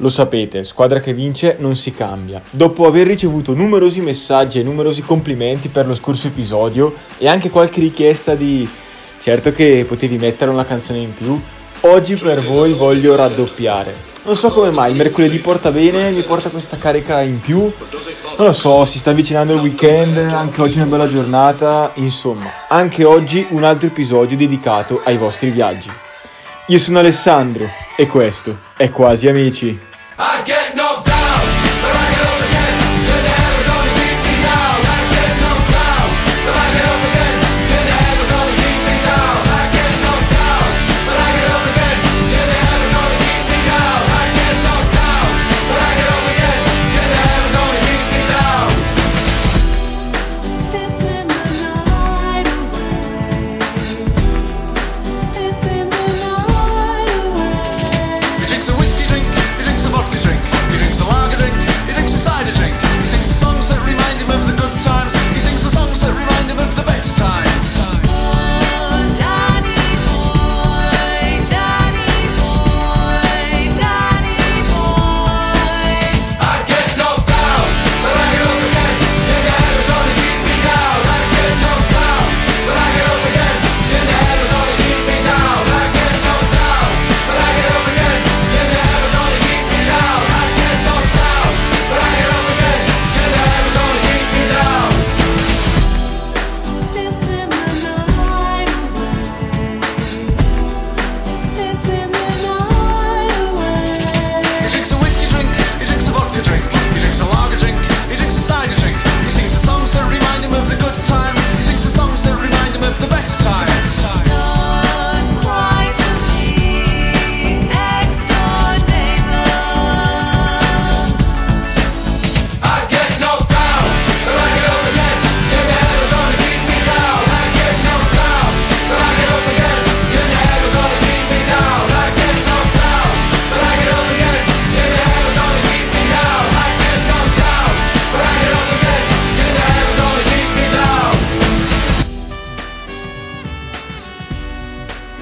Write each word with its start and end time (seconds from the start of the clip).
Lo 0.00 0.10
sapete, 0.10 0.62
squadra 0.62 1.00
che 1.00 1.12
vince 1.12 1.56
non 1.58 1.74
si 1.74 1.90
cambia. 1.90 2.40
Dopo 2.50 2.86
aver 2.86 3.04
ricevuto 3.04 3.52
numerosi 3.52 4.00
messaggi 4.00 4.60
e 4.60 4.62
numerosi 4.62 5.02
complimenti 5.02 5.70
per 5.70 5.88
lo 5.88 5.94
scorso 5.94 6.28
episodio 6.28 6.92
e 7.18 7.26
anche 7.26 7.50
qualche 7.50 7.80
richiesta 7.80 8.36
di 8.36 8.68
certo 9.18 9.50
che 9.50 9.84
potevi 9.88 10.16
mettere 10.16 10.52
una 10.52 10.64
canzone 10.64 11.00
in 11.00 11.14
più, 11.14 11.40
oggi 11.80 12.14
per 12.14 12.44
voi 12.44 12.74
voglio 12.74 13.16
raddoppiare. 13.16 13.92
Non 14.22 14.36
so 14.36 14.52
come 14.52 14.70
mai, 14.70 14.94
mercoledì 14.94 15.40
porta 15.40 15.72
bene, 15.72 16.12
mi 16.12 16.22
porta 16.22 16.48
questa 16.48 16.76
carica 16.76 17.20
in 17.22 17.40
più. 17.40 17.58
Non 17.58 18.46
lo 18.46 18.52
so, 18.52 18.84
si 18.84 18.98
sta 18.98 19.10
avvicinando 19.10 19.54
il 19.54 19.60
weekend, 19.60 20.16
anche 20.16 20.62
oggi 20.62 20.78
è 20.78 20.82
una 20.82 20.96
bella 20.96 21.08
giornata, 21.08 21.90
insomma, 21.94 22.48
anche 22.68 23.02
oggi 23.02 23.44
un 23.50 23.64
altro 23.64 23.88
episodio 23.88 24.36
dedicato 24.36 25.02
ai 25.04 25.16
vostri 25.16 25.50
viaggi. 25.50 25.90
Io 26.68 26.78
sono 26.78 27.00
Alessandro 27.00 27.68
e 27.96 28.06
questo 28.06 28.56
è 28.76 28.90
Quasi 28.90 29.26
Amici. 29.26 29.86
I 30.20 30.42
get 30.42 30.57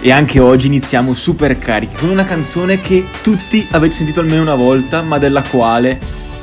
E 0.06 0.12
anche 0.12 0.38
oggi 0.38 0.68
iniziamo 0.68 1.12
super 1.14 1.58
carichi 1.58 1.96
con 1.96 2.10
una 2.10 2.24
canzone 2.24 2.80
che 2.80 3.06
tutti 3.22 3.66
avete 3.72 3.92
sentito 3.92 4.20
almeno 4.20 4.40
una 4.40 4.54
volta, 4.54 5.02
ma 5.02 5.18
della 5.18 5.42
quale 5.42 5.98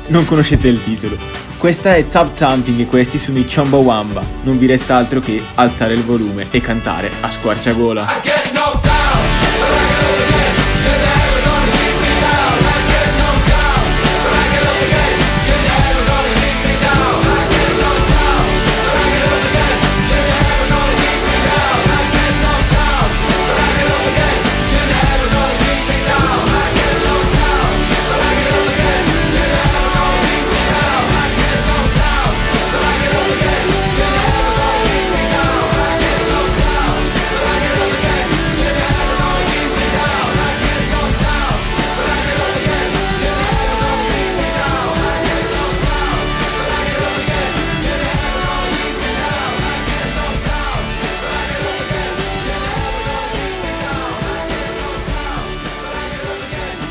non 0.08 0.26
conoscete 0.26 0.68
il 0.68 0.84
titolo. 0.84 1.16
Questa 1.56 1.94
è 1.94 2.06
Tap 2.06 2.36
Thumping 2.36 2.80
e 2.80 2.86
questi 2.86 3.16
sono 3.16 3.38
i 3.38 3.46
Chumbawamba. 3.46 4.22
Non 4.42 4.58
vi 4.58 4.66
resta 4.66 4.96
altro 4.96 5.20
che 5.20 5.40
alzare 5.54 5.94
il 5.94 6.04
volume 6.04 6.48
e 6.50 6.60
cantare 6.60 7.10
a 7.22 7.30
squarciagola. 7.30 8.53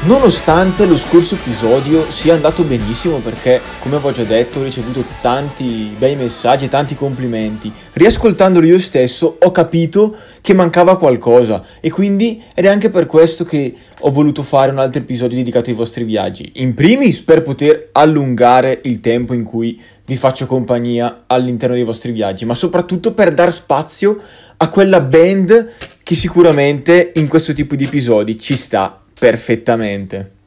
Nonostante 0.06 0.86
lo 0.86 0.98
scorso 0.98 1.36
episodio 1.36 2.12
sia 2.12 2.34
andato 2.34 2.64
benissimo 2.64 3.20
perché, 3.20 3.62
come 3.80 3.96
ho 4.02 4.12
già 4.12 4.26
detto, 4.26 4.60
ho 4.60 4.64
ricevuto 4.64 5.06
tanti 5.22 5.96
bei 5.98 6.18
messaggi 6.18 6.66
e 6.66 6.68
tanti 6.68 6.94
complimenti, 6.94 7.72
riascoltandolo 7.94 8.66
io 8.66 8.80
stesso 8.80 9.38
ho 9.40 9.52
capito 9.52 10.14
che 10.42 10.54
mancava 10.54 10.98
qualcosa 10.98 11.64
e 11.80 11.90
quindi 11.90 12.44
ed 12.54 12.66
è 12.66 12.68
anche 12.68 12.90
per 12.90 13.06
questo 13.06 13.46
che 13.46 13.74
ho 14.02 14.12
voluto 14.12 14.44
fare 14.44 14.72
un 14.72 14.80
altro 14.80 15.00
episodio 15.00 15.38
dedicato 15.38 15.70
ai 15.70 15.76
vostri 15.78 16.04
viaggi. 16.04 16.52
In 16.56 16.74
primis 16.74 17.22
per 17.22 17.42
poter 17.42 17.88
allungare 17.94 18.82
il 18.84 19.00
tempo 19.00 19.34
in 19.34 19.46
cui 19.46 19.82
vi 20.06 20.18
faccio 20.18 20.48
compagnia 20.48 21.24
all'interno 21.28 21.76
dei 21.76 21.86
vostri 21.86 22.12
viaggi, 22.12 22.44
ma 22.44 22.56
soprattutto 22.56 23.14
per 23.14 23.34
dar 23.34 23.54
spazio 23.54 24.20
a 24.58 24.68
quella 24.68 25.00
band 25.00 25.72
che 26.04 26.16
sicuramente 26.16 27.14
in 27.16 27.30
questo 27.30 27.54
tipo 27.54 27.76
di 27.76 27.86
episodi 27.86 28.38
ci 28.38 28.58
sta 28.58 28.98
perfettamente. 29.24 30.43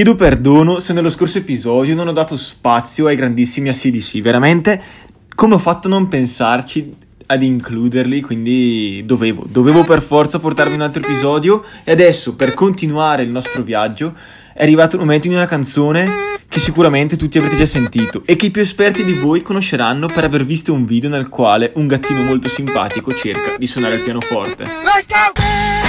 Chiedo 0.00 0.16
perdono 0.16 0.78
se 0.78 0.94
nello 0.94 1.10
scorso 1.10 1.36
episodio 1.36 1.94
non 1.94 2.08
ho 2.08 2.12
dato 2.12 2.34
spazio 2.34 3.06
ai 3.06 3.16
grandissimi 3.16 3.68
ACDC, 3.68 4.20
veramente 4.20 4.82
come 5.34 5.56
ho 5.56 5.58
fatto 5.58 5.88
a 5.88 5.90
non 5.90 6.08
pensarci 6.08 6.96
ad 7.26 7.42
includerli, 7.42 8.22
quindi 8.22 9.02
dovevo, 9.04 9.44
dovevo 9.46 9.84
per 9.84 10.00
forza 10.00 10.38
portarvi 10.38 10.72
un 10.72 10.80
altro 10.80 11.02
episodio 11.02 11.62
e 11.84 11.92
adesso 11.92 12.34
per 12.34 12.54
continuare 12.54 13.24
il 13.24 13.28
nostro 13.28 13.62
viaggio 13.62 14.14
è 14.54 14.62
arrivato 14.62 14.96
il 14.96 15.02
momento 15.02 15.28
di 15.28 15.34
una 15.34 15.44
canzone 15.44 16.38
che 16.48 16.60
sicuramente 16.60 17.18
tutti 17.18 17.36
avete 17.36 17.56
già 17.56 17.66
sentito 17.66 18.22
e 18.24 18.36
che 18.36 18.46
i 18.46 18.50
più 18.50 18.62
esperti 18.62 19.04
di 19.04 19.12
voi 19.12 19.42
conosceranno 19.42 20.06
per 20.06 20.24
aver 20.24 20.46
visto 20.46 20.72
un 20.72 20.86
video 20.86 21.10
nel 21.10 21.28
quale 21.28 21.72
un 21.74 21.86
gattino 21.86 22.22
molto 22.22 22.48
simpatico 22.48 23.12
cerca 23.12 23.58
di 23.58 23.66
suonare 23.66 23.96
il 23.96 24.00
pianoforte. 24.00 24.62
Let's 24.64 25.06
go! 25.06 25.79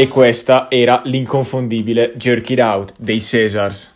E 0.00 0.08
questa 0.08 0.68
era 0.70 1.02
l'inconfondibile 1.04 2.14
Jerk 2.16 2.48
It 2.48 2.58
Out 2.58 2.92
dei 2.98 3.20
Cesars. 3.20 3.90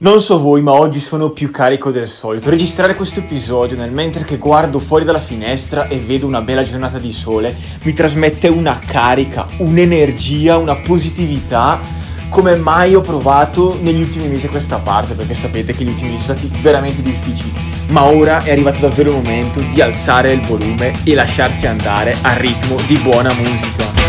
Non 0.00 0.20
so 0.20 0.38
voi, 0.38 0.60
ma 0.60 0.72
oggi 0.72 1.00
sono 1.00 1.30
più 1.30 1.50
carico 1.50 1.90
del 1.90 2.06
solito. 2.06 2.50
Registrare 2.50 2.94
questo 2.94 3.20
episodio 3.20 3.78
nel 3.78 3.90
mentre 3.90 4.24
che 4.24 4.36
guardo 4.36 4.78
fuori 4.78 5.06
dalla 5.06 5.20
finestra 5.20 5.88
e 5.88 5.96
vedo 5.96 6.26
una 6.26 6.42
bella 6.42 6.64
giornata 6.64 6.98
di 6.98 7.14
sole 7.14 7.56
mi 7.82 7.94
trasmette 7.94 8.48
una 8.48 8.78
carica, 8.78 9.46
un'energia, 9.56 10.58
una 10.58 10.76
positività 10.76 11.80
come 12.28 12.54
mai 12.54 12.94
ho 12.94 13.00
provato 13.00 13.78
negli 13.80 14.00
ultimi 14.00 14.28
mesi 14.28 14.44
a 14.44 14.50
questa 14.50 14.76
parte, 14.76 15.14
perché 15.14 15.34
sapete 15.34 15.72
che 15.72 15.84
gli 15.84 15.88
ultimi 15.88 16.10
mesi 16.10 16.24
sono 16.24 16.38
stati 16.38 16.60
veramente 16.60 17.00
difficili. 17.00 17.50
Ma 17.86 18.04
ora 18.04 18.42
è 18.42 18.50
arrivato 18.50 18.80
davvero 18.80 19.08
il 19.08 19.16
momento 19.16 19.60
di 19.60 19.80
alzare 19.80 20.32
il 20.32 20.42
volume 20.42 20.92
e 21.04 21.14
lasciarsi 21.14 21.66
andare 21.66 22.14
al 22.20 22.36
ritmo 22.36 22.76
di 22.86 22.98
buona 22.98 23.32
musica. 23.32 24.03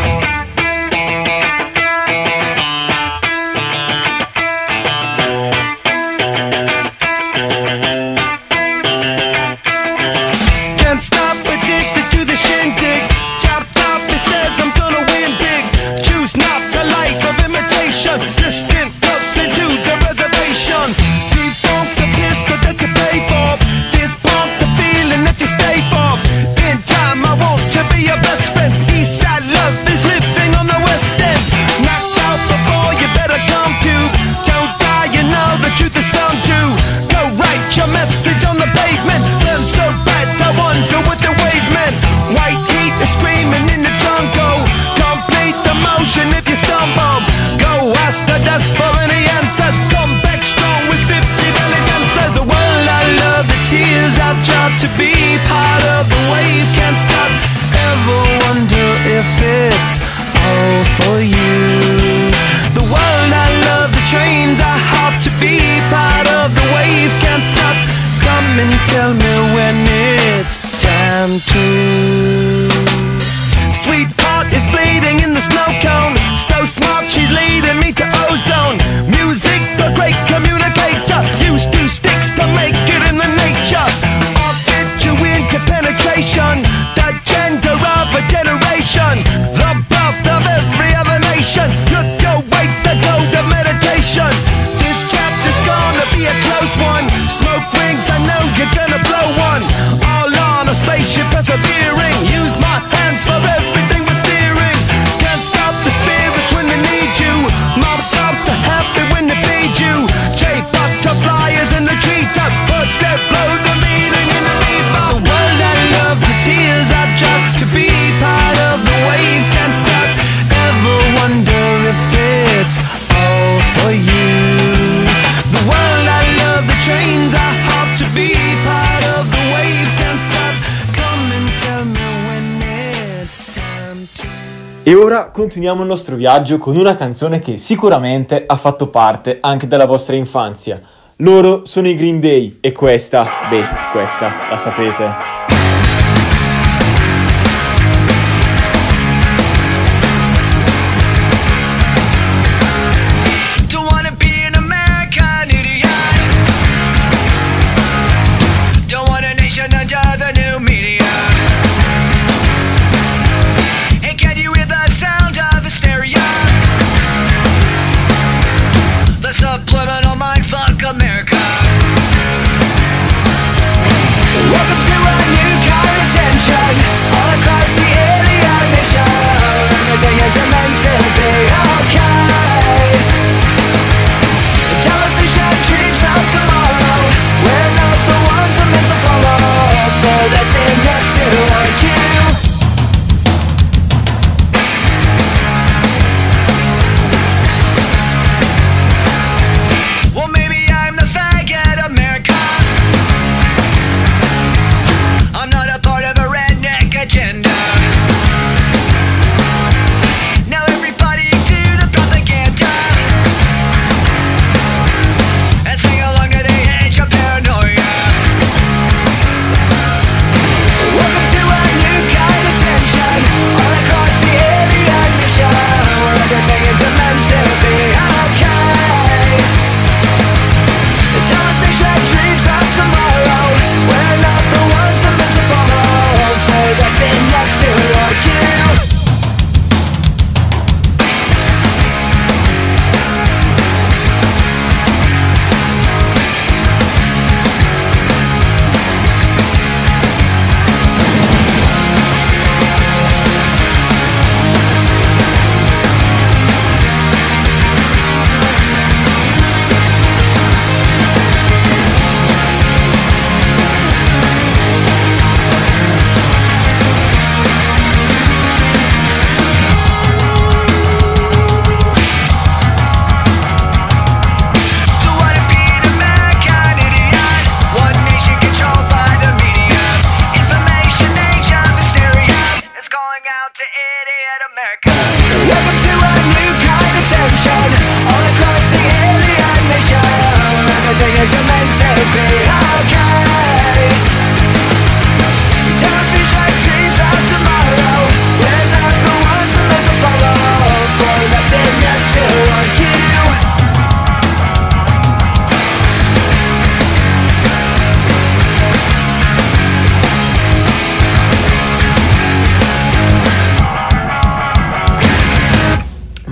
E 134.87 134.93
ora 134.93 135.31
continuiamo 135.31 135.81
il 135.81 135.87
nostro 135.87 136.15
viaggio 136.15 136.59
con 136.59 136.75
una 136.75 136.95
canzone 136.95 137.39
che 137.39 137.57
sicuramente 137.57 138.43
ha 138.45 138.55
fatto 138.55 138.89
parte 138.89 139.39
anche 139.41 139.65
della 139.65 139.87
vostra 139.87 140.15
infanzia. 140.15 140.79
Loro 141.17 141.65
sono 141.65 141.87
i 141.87 141.95
Green 141.95 142.19
Day 142.19 142.59
e 142.61 142.71
questa, 142.71 143.25
beh, 143.49 143.65
questa 143.91 144.31
la 144.47 144.57
sapete. 144.57 145.74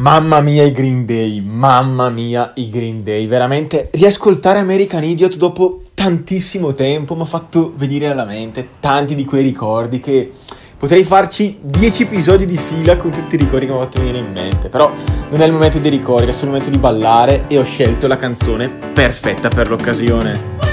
Mamma 0.03 0.41
mia 0.41 0.65
i 0.65 0.71
Green 0.73 1.05
Day, 1.05 1.39
mamma 1.39 2.09
mia 2.09 2.51
i 2.55 2.67
Green 2.67 3.05
Day, 3.05 3.25
veramente 3.25 3.87
riascoltare 3.93 4.59
American 4.59 5.01
Idiot 5.01 5.37
dopo 5.37 5.83
tantissimo 5.93 6.73
tempo 6.73 7.15
mi 7.15 7.21
ha 7.21 7.25
fatto 7.25 7.71
venire 7.77 8.07
alla 8.07 8.25
mente 8.25 8.67
tanti 8.81 9.15
di 9.15 9.23
quei 9.23 9.43
ricordi 9.43 10.01
che 10.01 10.29
potrei 10.77 11.05
farci 11.05 11.57
10 11.61 12.03
episodi 12.03 12.45
di 12.45 12.57
fila 12.57 12.97
con 12.97 13.11
tutti 13.11 13.35
i 13.35 13.37
ricordi 13.37 13.65
che 13.65 13.71
mi 13.71 13.77
ha 13.77 13.83
fatto 13.83 13.99
venire 13.99 14.17
in 14.17 14.29
mente, 14.33 14.67
però 14.67 14.91
non 15.29 15.39
è 15.39 15.45
il 15.45 15.53
momento 15.53 15.79
dei 15.79 15.91
ricordi, 15.91 16.27
è 16.27 16.33
solo 16.33 16.51
il 16.51 16.57
momento 16.57 16.69
di 16.69 16.79
ballare 16.79 17.45
e 17.47 17.57
ho 17.57 17.63
scelto 17.63 18.05
la 18.05 18.17
canzone 18.17 18.67
perfetta 18.67 19.47
per 19.47 19.69
l'occasione. 19.69 20.72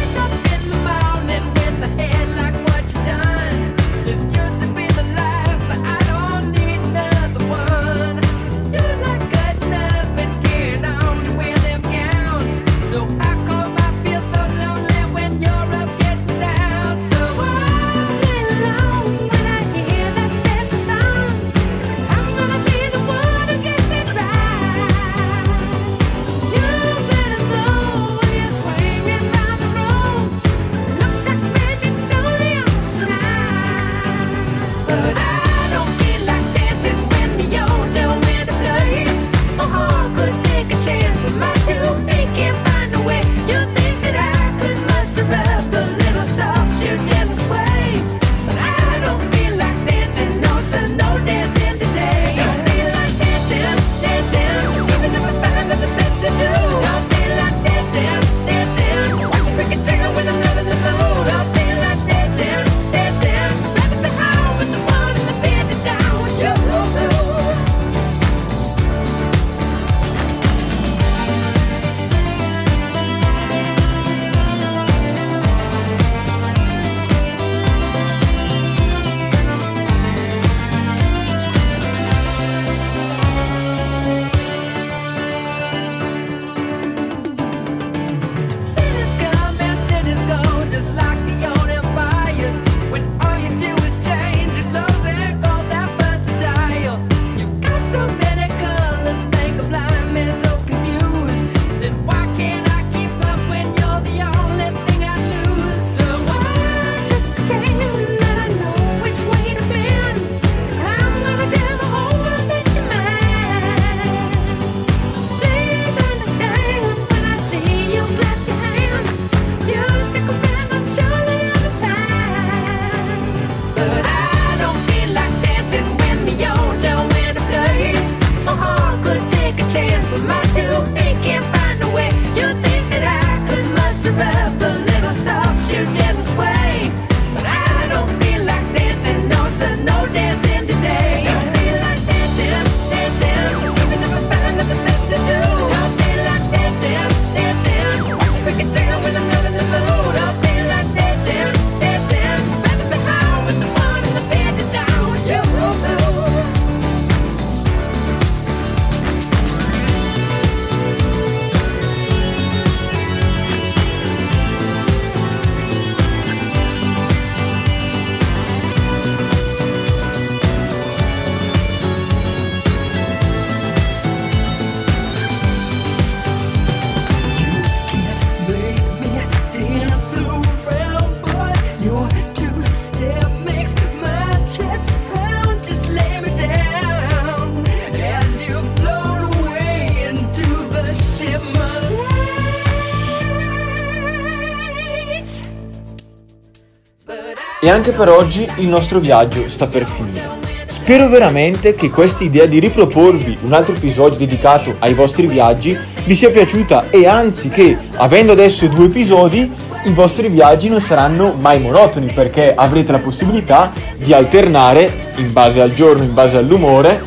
E 197.63 197.69
anche 197.69 197.93
per 197.93 198.09
oggi 198.09 198.49
il 198.57 198.69
nostro 198.69 199.01
viaggio 199.01 199.47
sta 199.47 199.67
per 199.67 199.87
finire. 199.87 200.39
Spero 200.67 201.11
veramente 201.11 201.75
che 201.75 201.91
questa 201.91 202.25
idea 202.25 202.47
di 202.47 202.59
riproporvi 202.59 203.37
un 203.43 203.53
altro 203.53 203.75
episodio 203.75 204.17
dedicato 204.17 204.77
ai 204.79 204.95
vostri 204.95 205.27
viaggi 205.27 205.79
vi 206.07 206.15
sia 206.15 206.31
piaciuta 206.31 206.89
e 206.89 207.07
anzi 207.07 207.51
che, 207.51 207.77
avendo 207.97 208.33
adesso 208.33 208.67
due 208.69 208.87
episodi, 208.87 209.53
i 209.85 209.93
vostri 209.93 210.29
viaggi 210.29 210.71
non 210.71 210.81
saranno 210.81 211.37
mai 211.39 211.61
monotoni 211.61 212.11
perché 212.15 212.55
avrete 212.55 212.93
la 212.93 212.99
possibilità 212.99 213.71
di 213.95 214.15
alternare, 214.15 214.91
in 215.17 215.31
base 215.31 215.61
al 215.61 215.75
giorno, 215.75 216.03
in 216.03 216.15
base 216.15 216.39
all'umore, 216.39 217.03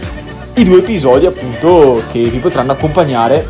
i 0.53 0.63
due 0.63 0.77
episodi 0.77 1.25
appunto 1.25 2.03
che 2.11 2.21
vi 2.21 2.37
potranno 2.37 2.73
accompagnare 2.73 3.47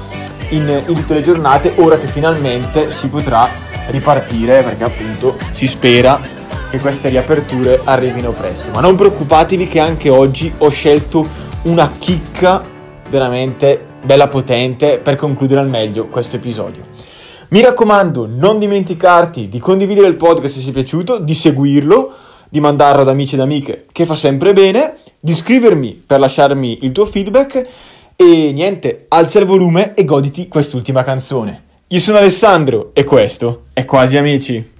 in, 0.49 0.83
in 0.87 0.95
tutte 0.95 1.15
le 1.15 1.21
giornate 1.21 1.73
ora 1.75 1.97
che 1.97 2.07
finalmente 2.07 2.89
si 2.91 3.07
potrà 3.07 3.49
ripartire 3.87 4.63
perché 4.63 4.85
appunto 4.85 5.37
si 5.51 5.67
spera 5.67 6.41
che 6.73 6.79
queste 6.79 7.09
riaperture 7.09 7.81
arrivino 7.83 8.31
presto. 8.31 8.71
Ma 8.71 8.81
non 8.81 8.95
preoccupatevi 8.95 9.67
che 9.67 9.79
anche 9.79 10.09
oggi 10.09 10.51
ho 10.57 10.69
scelto 10.69 11.23
una 11.63 11.91
chicca 11.99 12.63
veramente 13.11 13.79
bella 14.01 14.27
potente 14.27 14.97
per 14.97 15.15
concludere 15.15 15.59
al 15.59 15.69
meglio 15.69 16.07
questo 16.07 16.37
episodio. 16.37 16.81
Mi 17.49 17.61
raccomando, 17.61 18.25
non 18.27 18.57
dimenticarti 18.57 19.49
di 19.49 19.59
condividere 19.59 20.07
il 20.07 20.15
podcast 20.15 20.55
se 20.55 20.63
ti 20.63 20.69
è 20.71 20.73
piaciuto, 20.73 21.19
di 21.19 21.35
seguirlo, 21.35 22.11
di 22.49 22.59
mandarlo 22.59 23.03
ad 23.03 23.09
amici 23.09 23.35
ed 23.35 23.41
amiche 23.41 23.85
che 23.91 24.07
fa 24.07 24.15
sempre 24.15 24.51
bene 24.53 24.95
di 25.19 25.35
scrivermi 25.35 26.03
per 26.07 26.19
lasciarmi 26.19 26.79
il 26.81 26.91
tuo 26.91 27.05
feedback 27.05 27.67
e 28.15 28.51
niente, 28.51 29.05
alza 29.09 29.37
il 29.37 29.45
volume 29.45 29.93
e 29.93 30.05
goditi 30.05 30.47
quest'ultima 30.47 31.03
canzone. 31.03 31.65
Io 31.89 31.99
sono 31.99 32.17
Alessandro 32.17 32.89
e 32.93 33.03
questo 33.03 33.65
è 33.73 33.85
Quasi 33.85 34.17
Amici. 34.17 34.71